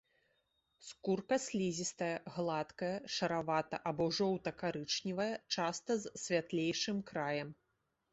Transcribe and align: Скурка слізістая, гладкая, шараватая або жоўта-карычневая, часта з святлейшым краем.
Скурка 0.85 1.37
слізістая, 1.41 2.15
гладкая, 2.37 2.89
шараватая 3.17 3.81
або 3.91 4.07
жоўта-карычневая, 4.21 5.29
часта 5.57 5.91
з 6.07 6.13
святлейшым 6.23 7.05
краем. 7.13 7.53